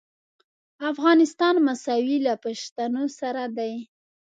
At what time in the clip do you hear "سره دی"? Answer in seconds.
3.19-3.73